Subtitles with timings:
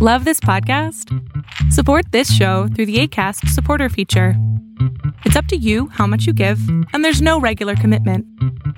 [0.00, 1.12] Love this podcast?
[1.72, 4.34] Support this show through the ACAST supporter feature.
[5.24, 6.60] It's up to you how much you give,
[6.92, 8.24] and there's no regular commitment.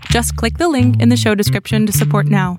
[0.06, 2.59] Just click the link in the show description to support now.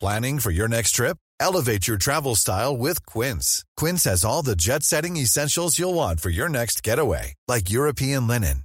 [0.00, 1.18] Planning for your next trip?
[1.38, 3.64] Elevate your travel style with Quince.
[3.76, 8.26] Quince has all the jet setting essentials you'll want for your next getaway, like European
[8.26, 8.64] linen,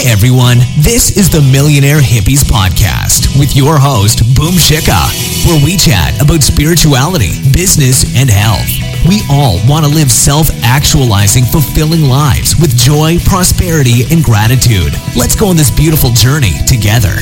[0.00, 4.96] Hey everyone, this is the Millionaire Hippies Podcast with your host, Boom Shikha,
[5.44, 8.64] where we chat about spirituality, business, and health.
[9.04, 14.96] We all want to live self actualizing, fulfilling lives with joy, prosperity, and gratitude.
[15.20, 17.20] Let's go on this beautiful journey together.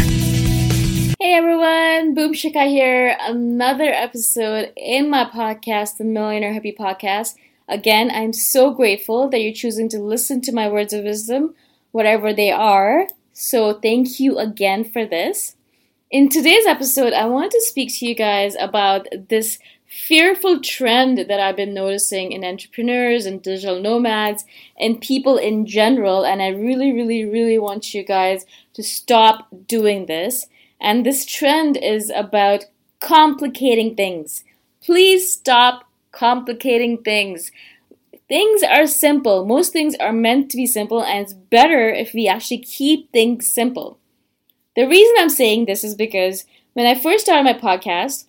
[1.19, 3.17] Hey everyone, Boom Shikha here.
[3.19, 7.35] Another episode in my podcast, the Millionaire Hippie Podcast.
[7.67, 11.57] Again, I'm so grateful that you're choosing to listen to my words of wisdom
[11.93, 13.07] whatever they are.
[13.33, 15.57] So, thank you again for this.
[16.11, 21.41] In today's episode, I wanted to speak to you guys about this fearful trend that
[21.41, 24.45] I've been noticing in entrepreneurs and digital nomads
[24.79, 26.25] and people in general.
[26.25, 28.45] And I really, really, really want you guys
[28.75, 30.47] to stop doing this.
[30.81, 32.65] And this trend is about
[33.01, 34.45] complicating things.
[34.83, 37.51] Please stop complicating things.
[38.29, 39.47] Things are simple.
[39.47, 43.47] Most things are meant to be simple, and it's better if we actually keep things
[43.47, 43.99] simple.
[44.77, 46.45] The reason I'm saying this is because
[46.75, 48.27] when I first started my podcast,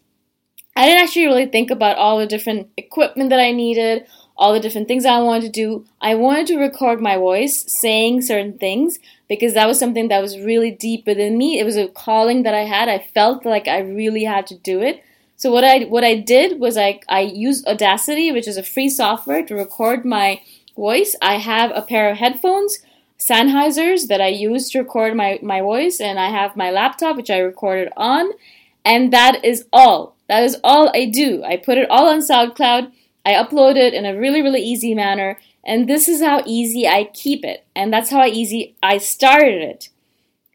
[0.76, 4.06] I didn't actually really think about all the different equipment that I needed,
[4.38, 5.86] all the different things I wanted to do.
[6.00, 10.40] I wanted to record my voice saying certain things because that was something that was
[10.40, 11.60] really deep within me.
[11.60, 12.88] It was a calling that I had.
[12.88, 15.04] I felt like I really had to do it.
[15.40, 18.90] So what I what I did was I I used Audacity, which is a free
[18.90, 20.42] software to record my
[20.76, 22.80] voice, I have a pair of headphones,
[23.18, 27.30] Sennheisers that I use to record my, my voice, and I have my laptop which
[27.30, 28.32] I recorded on,
[28.84, 30.18] and that is all.
[30.28, 31.42] That is all I do.
[31.46, 32.92] I put it all on SoundCloud,
[33.26, 37.06] I upload it in a really, really easy manner, and this is how easy I
[37.14, 39.88] keep it, and that's how easy I started it.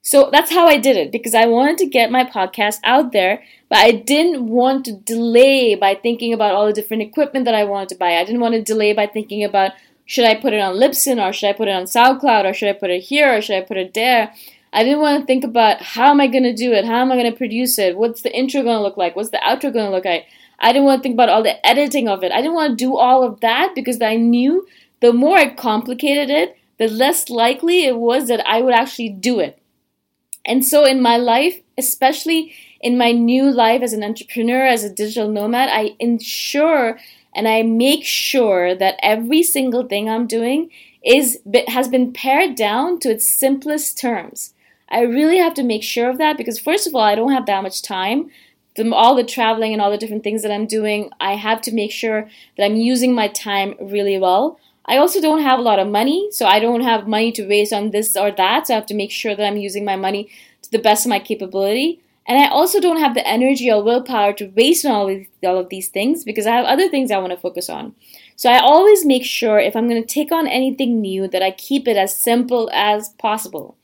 [0.07, 3.43] So that's how I did it because I wanted to get my podcast out there,
[3.75, 7.65] but I didn't want to delay by thinking about all the different equipment that I
[7.65, 8.19] wanted to buy.
[8.19, 9.73] I didn't want to delay by thinking about
[10.07, 12.69] should I put it on Libsyn or should I put it on SoundCloud or should
[12.69, 14.33] I put it here or should I put it there.
[14.73, 16.85] I didn't want to think about how am I going to do it?
[16.85, 17.99] How am I going to produce it?
[17.99, 19.17] What's the intro going to look like?
[19.17, 20.27] What's the outro going to look like?
[20.61, 22.31] I didn't want to think about all the editing of it.
[22.31, 24.69] I didn't want to do all of that because I knew
[25.01, 29.41] the more I complicated it, the less likely it was that I would actually do
[29.41, 29.61] it.
[30.45, 32.55] And so in my life, especially
[32.85, 36.99] in my new life as an entrepreneur, as a digital nomad, I ensure
[37.35, 40.71] and I make sure that every single thing I'm doing
[41.03, 44.53] is has been pared down to its simplest terms.
[44.91, 47.47] I really have to make sure of that because first of all, I don't have
[47.47, 48.31] that much time.
[48.77, 51.73] The, all the traveling and all the different things that I'm doing, I have to
[51.73, 54.59] make sure that I'm using my time really well.
[54.85, 57.73] I also don't have a lot of money, so I don't have money to waste
[57.73, 58.67] on this or that.
[58.67, 60.29] So I have to make sure that I'm using my money
[60.63, 62.03] to the best of my capability.
[62.27, 65.59] And I also don't have the energy or willpower to waste on all of, all
[65.59, 67.95] of these things because I have other things I want to focus on.
[68.37, 71.51] So I always make sure if I'm going to take on anything new that I
[71.51, 73.77] keep it as simple as possible.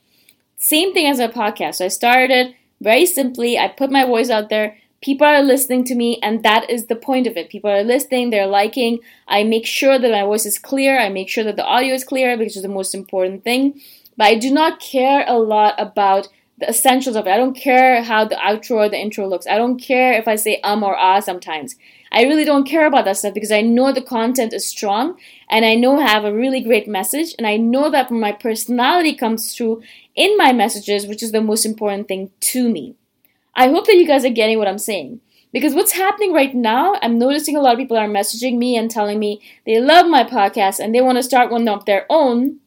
[0.57, 1.75] Same thing as a podcast.
[1.75, 3.59] So I started very simply.
[3.59, 6.95] I put my voice out there people are listening to me and that is the
[6.95, 10.59] point of it people are listening they're liking i make sure that my voice is
[10.59, 13.79] clear i make sure that the audio is clear which is the most important thing
[14.15, 16.27] but i do not care a lot about
[16.61, 19.57] the essentials of it i don't care how the outro or the intro looks i
[19.57, 21.75] don't care if i say um or ah sometimes
[22.11, 25.17] i really don't care about that stuff because i know the content is strong
[25.49, 29.13] and i know i have a really great message and i know that my personality
[29.13, 29.81] comes through
[30.15, 32.95] in my messages which is the most important thing to me
[33.55, 35.19] I hope that you guys are getting what I'm saying.
[35.53, 38.89] Because what's happening right now, I'm noticing a lot of people are messaging me and
[38.89, 42.59] telling me they love my podcast and they want to start one of their own.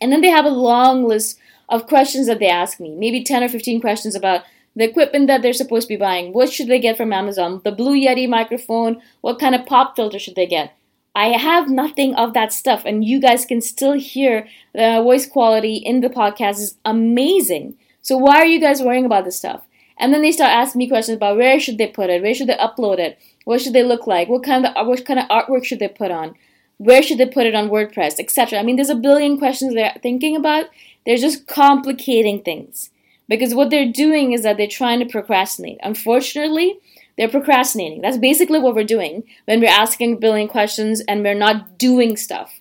[0.00, 1.38] And then they have a long list
[1.72, 4.44] of questions that they ask me, maybe 10 or 15 questions about
[4.76, 6.32] the equipment that they're supposed to be buying.
[6.32, 7.60] What should they get from Amazon?
[7.64, 9.02] The Blue Yeti microphone?
[9.22, 10.76] What kind of pop filter should they get?
[11.14, 15.76] I have nothing of that stuff, and you guys can still hear the voice quality
[15.76, 17.74] in the podcast is amazing.
[18.00, 19.66] So why are you guys worrying about this stuff?
[19.98, 22.48] And then they start asking me questions about where should they put it, where should
[22.48, 25.64] they upload it, what should they look like, what kind of what kind of artwork
[25.64, 26.34] should they put on,
[26.82, 28.58] where should they put it on WordPress, etc.
[28.58, 30.66] I mean, there's a billion questions they're thinking about.
[31.06, 32.90] They're just complicating things
[33.28, 35.78] because what they're doing is that they're trying to procrastinate.
[35.82, 36.78] Unfortunately,
[37.16, 38.00] they're procrastinating.
[38.00, 42.16] That's basically what we're doing when we're asking a billion questions and we're not doing
[42.16, 42.60] stuff.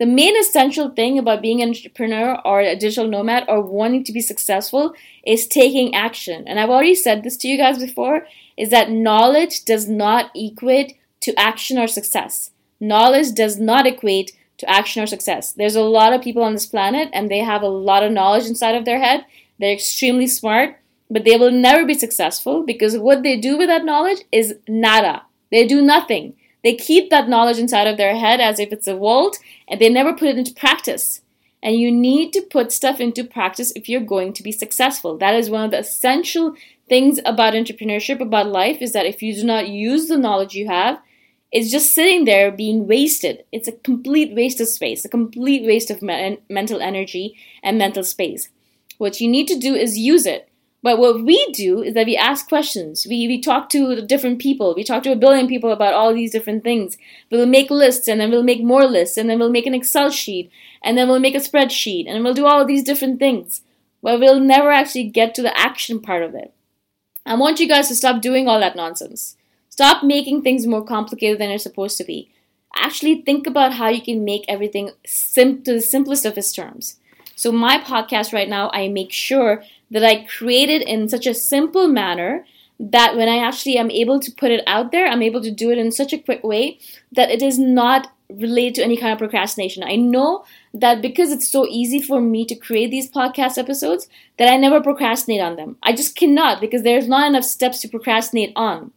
[0.00, 4.12] The main essential thing about being an entrepreneur or a digital nomad or wanting to
[4.12, 4.94] be successful
[5.24, 6.48] is taking action.
[6.48, 8.26] And I've already said this to you guys before
[8.56, 12.51] is that knowledge does not equate to action or success.
[12.82, 15.52] Knowledge does not equate to action or success.
[15.52, 18.46] There's a lot of people on this planet and they have a lot of knowledge
[18.46, 19.24] inside of their head.
[19.60, 23.84] They're extremely smart, but they will never be successful because what they do with that
[23.84, 25.22] knowledge is nada.
[25.52, 26.34] They do nothing.
[26.64, 29.38] They keep that knowledge inside of their head as if it's a vault
[29.68, 31.20] and they never put it into practice.
[31.62, 35.16] And you need to put stuff into practice if you're going to be successful.
[35.16, 36.56] That is one of the essential
[36.88, 40.66] things about entrepreneurship, about life, is that if you do not use the knowledge you
[40.66, 40.98] have,
[41.52, 43.44] it's just sitting there being wasted.
[43.52, 48.02] It's a complete waste of space, a complete waste of me- mental energy and mental
[48.02, 48.48] space.
[48.96, 50.48] What you need to do is use it.
[50.82, 53.06] But what we do is that we ask questions.
[53.08, 54.74] We, we talk to different people.
[54.74, 56.96] We talk to a billion people about all these different things.
[57.30, 60.10] We'll make lists and then we'll make more lists and then we'll make an Excel
[60.10, 60.50] sheet
[60.82, 63.60] and then we'll make a spreadsheet and we'll do all these different things.
[64.02, 66.52] But we'll never actually get to the action part of it.
[67.24, 69.36] I want you guys to stop doing all that nonsense.
[69.72, 72.30] Stop making things more complicated than they're supposed to be.
[72.76, 76.98] Actually, think about how you can make everything sim- to the simplest of its terms.
[77.36, 81.32] So, my podcast right now, I make sure that I create it in such a
[81.32, 82.44] simple manner
[82.78, 85.70] that when I actually am able to put it out there, I'm able to do
[85.70, 86.78] it in such a quick way
[87.10, 89.82] that it is not related to any kind of procrastination.
[89.84, 94.52] I know that because it's so easy for me to create these podcast episodes that
[94.52, 95.78] I never procrastinate on them.
[95.82, 98.92] I just cannot because there's not enough steps to procrastinate on.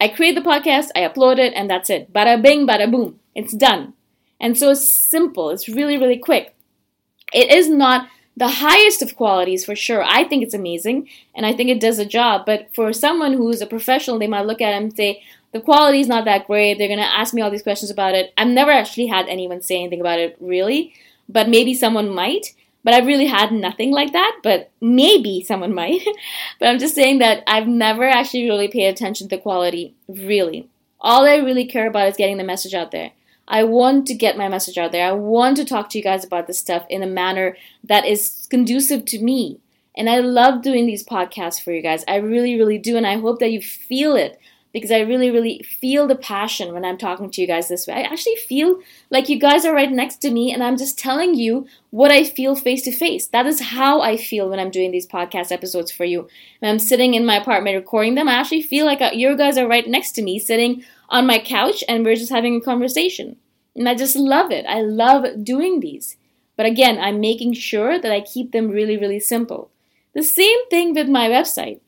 [0.00, 2.12] I create the podcast, I upload it, and that's it.
[2.12, 3.20] Bada bing, bada boom.
[3.34, 3.94] It's done.
[4.40, 5.50] And so it's simple.
[5.50, 6.54] It's really, really quick.
[7.32, 10.02] It is not the highest of qualities for sure.
[10.02, 12.46] I think it's amazing and I think it does a job.
[12.46, 16.00] But for someone who's a professional, they might look at it and say, the quality
[16.00, 16.78] is not that great.
[16.78, 18.32] They're going to ask me all these questions about it.
[18.38, 20.94] I've never actually had anyone say anything about it, really,
[21.28, 22.54] but maybe someone might.
[22.82, 26.02] But I've really had nothing like that, but maybe someone might.
[26.58, 30.68] but I'm just saying that I've never actually really paid attention to quality, really.
[31.00, 33.12] All I really care about is getting the message out there.
[33.48, 35.08] I want to get my message out there.
[35.08, 38.46] I want to talk to you guys about this stuff in a manner that is
[38.48, 39.58] conducive to me.
[39.96, 42.04] And I love doing these podcasts for you guys.
[42.06, 42.96] I really, really do.
[42.96, 44.38] And I hope that you feel it
[44.72, 47.94] because I really, really feel the passion when I'm talking to you guys this way.
[47.94, 51.34] I actually feel like you guys are right next to me and I'm just telling
[51.34, 53.26] you what I feel face to face.
[53.26, 56.28] That is how I feel when I'm doing these podcast episodes for you.
[56.60, 59.58] When I'm sitting in my apartment recording them, I actually feel like uh, you guys
[59.58, 63.36] are right next to me, sitting on my couch, and we're just having a conversation.
[63.74, 64.64] And I just love it.
[64.66, 66.16] I love doing these.
[66.56, 69.70] But again, I'm making sure that I keep them really, really simple.
[70.14, 71.80] The same thing with my website.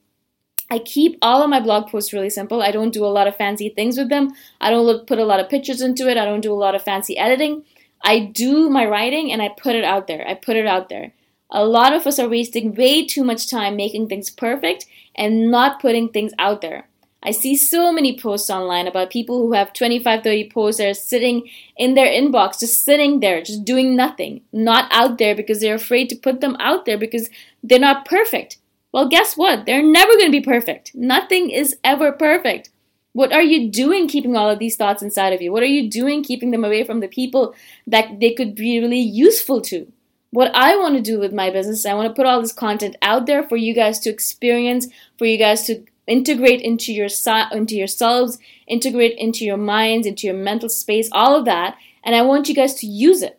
[0.73, 2.63] I keep all of my blog posts really simple.
[2.63, 4.33] I don't do a lot of fancy things with them.
[4.59, 6.17] I don't look, put a lot of pictures into it.
[6.17, 7.65] I don't do a lot of fancy editing.
[8.03, 10.27] I do my writing and I put it out there.
[10.27, 11.13] I put it out there.
[11.51, 15.79] A lot of us are wasting way too much time making things perfect and not
[15.79, 16.89] putting things out there.
[17.23, 20.95] I see so many posts online about people who have 25, 30 posts that are
[20.95, 25.75] sitting in their inbox, just sitting there, just doing nothing, not out there because they're
[25.75, 27.29] afraid to put them out there because
[27.63, 28.57] they're not perfect.
[28.93, 29.65] Well, guess what?
[29.65, 30.95] They're never going to be perfect.
[30.95, 32.71] Nothing is ever perfect.
[33.15, 35.53] What are you doing keeping all of these thoughts inside of you?
[35.53, 37.55] What are you doing keeping them away from the people
[37.87, 39.91] that they could be really useful to?
[40.31, 42.97] What I want to do with my business, I want to put all this content
[43.03, 44.87] out there for you guys to experience,
[45.19, 47.09] for you guys to integrate into your
[47.53, 52.23] into yourselves, integrate into your minds, into your mental space, all of that, and I
[52.23, 53.39] want you guys to use it.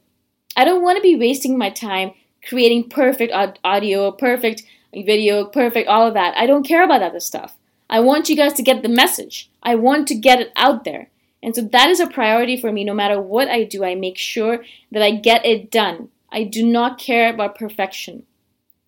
[0.55, 2.11] I don't want to be wasting my time
[2.47, 3.31] creating perfect
[3.63, 4.63] audio, perfect
[4.93, 6.37] video, perfect, all of that.
[6.37, 7.57] I don't care about other stuff.
[7.89, 9.49] I want you guys to get the message.
[9.61, 11.09] I want to get it out there.
[11.41, 12.83] And so that is a priority for me.
[12.83, 16.09] No matter what I do, I make sure that I get it done.
[16.31, 18.23] I do not care about perfection.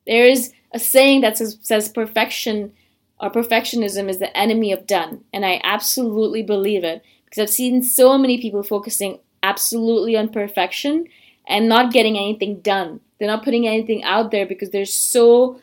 [0.07, 2.73] There is a saying that says, says perfection
[3.19, 5.23] or perfectionism is the enemy of done.
[5.33, 11.07] And I absolutely believe it because I've seen so many people focusing absolutely on perfection
[11.47, 13.01] and not getting anything done.
[13.19, 15.61] They're not putting anything out there because they're so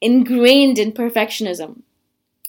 [0.00, 1.82] ingrained in perfectionism.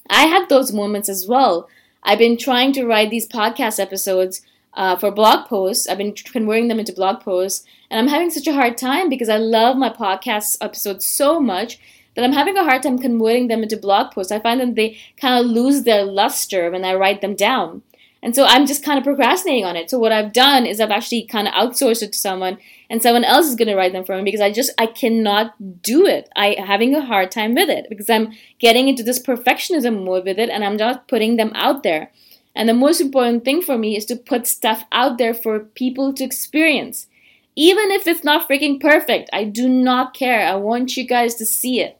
[0.09, 1.69] I had those moments as well.
[2.03, 4.41] I've been trying to write these podcast episodes
[4.73, 5.87] uh, for blog posts.
[5.87, 9.29] I've been converting them into blog posts, and I'm having such a hard time because
[9.29, 11.77] I love my podcast episodes so much
[12.15, 14.31] that I'm having a hard time converting them into blog posts.
[14.31, 17.83] I find that they kind of lose their luster when I write them down.
[18.23, 19.89] And so I'm just kind of procrastinating on it.
[19.89, 22.57] So what I've done is I've actually kind of outsourced it to someone
[22.91, 25.81] and someone else is going to write them for me because I just I cannot
[25.81, 26.27] do it.
[26.35, 30.37] I having a hard time with it because I'm getting into this perfectionism mode with
[30.37, 32.11] it and I'm not putting them out there.
[32.53, 36.13] And the most important thing for me is to put stuff out there for people
[36.13, 37.07] to experience.
[37.55, 40.45] Even if it's not freaking perfect, I do not care.
[40.45, 41.97] I want you guys to see it.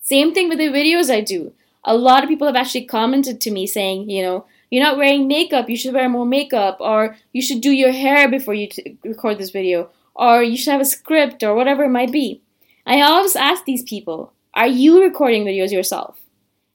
[0.00, 1.52] Same thing with the videos I do.
[1.84, 5.28] A lot of people have actually commented to me saying, you know, you're not wearing
[5.28, 8.96] makeup, you should wear more makeup, or you should do your hair before you t-
[9.04, 12.42] record this video, or you should have a script, or whatever it might be.
[12.86, 16.20] I always ask these people, are you recording videos yourself?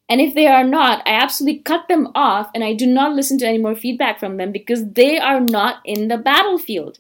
[0.10, 3.38] And if they are not, I absolutely cut them off and I do not listen
[3.40, 6.98] to any more feedback from them because they are not in the battlefield.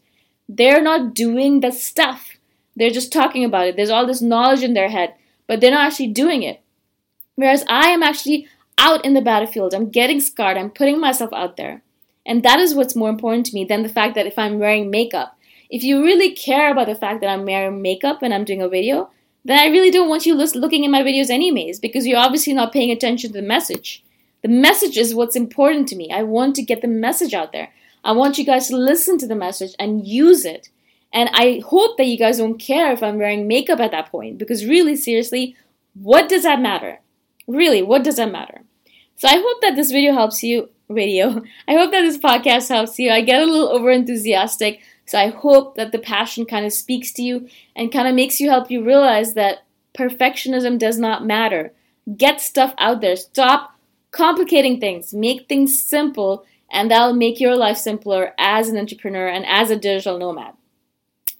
[0.47, 2.37] They're not doing the stuff.
[2.75, 3.75] They're just talking about it.
[3.75, 5.15] There's all this knowledge in their head,
[5.47, 6.61] but they're not actually doing it.
[7.35, 9.73] Whereas I am actually out in the battlefield.
[9.73, 10.57] I'm getting scarred.
[10.57, 11.81] I'm putting myself out there.
[12.25, 14.91] And that is what's more important to me than the fact that if I'm wearing
[14.91, 15.35] makeup.
[15.69, 18.69] If you really care about the fact that I'm wearing makeup and I'm doing a
[18.69, 19.11] video,
[19.45, 22.73] then I really don't want you looking at my videos anyways because you're obviously not
[22.73, 24.03] paying attention to the message.
[24.41, 26.11] The message is what's important to me.
[26.11, 27.69] I want to get the message out there.
[28.03, 30.69] I want you guys to listen to the message and use it.
[31.11, 34.37] And I hope that you guys don't care if I'm wearing makeup at that point
[34.37, 35.55] because really, seriously,
[35.93, 36.99] what does that matter?
[37.47, 38.61] Really, what does that matter?
[39.15, 40.69] So I hope that this video helps you.
[40.91, 41.43] Video.
[41.67, 43.11] I hope that this podcast helps you.
[43.11, 47.11] I get a little over enthusiastic, so I hope that the passion kind of speaks
[47.13, 49.65] to you and kind of makes you help you realize that
[49.97, 51.73] perfectionism does not matter.
[52.15, 53.15] Get stuff out there.
[53.15, 53.71] Stop
[54.11, 55.11] complicating things.
[55.11, 59.75] Make things simple, and that'll make your life simpler as an entrepreneur and as a
[59.75, 60.53] digital nomad.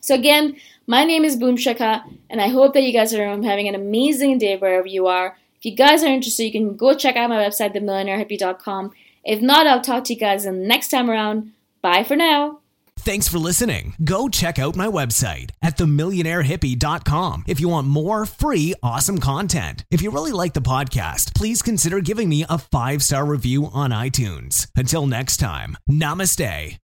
[0.02, 0.56] So again,
[0.88, 4.40] my name is Boom Shikha, and I hope that you guys are having an amazing
[4.40, 5.38] day wherever you are.
[5.58, 8.94] If you guys are interested, you can go check out my website, themillionairehippie.com.
[9.24, 11.52] If not, I'll talk to you guys next time around.
[11.84, 12.62] Bye for now.
[13.00, 13.94] Thanks for listening.
[14.04, 19.86] Go check out my website at themillionairehippie.com if you want more free, awesome content.
[19.90, 23.92] If you really like the podcast, please consider giving me a five star review on
[23.92, 24.68] iTunes.
[24.76, 26.78] Until next time, namaste.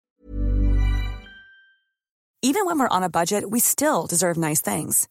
[2.44, 5.08] Even when we're on a budget, we still deserve nice things.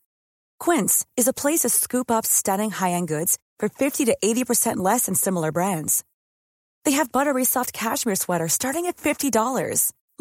[0.61, 4.77] Quince is a place to scoop up stunning high end goods for 50 to 80%
[4.77, 6.05] less than similar brands.
[6.85, 9.93] They have buttery soft cashmere sweaters starting at $50,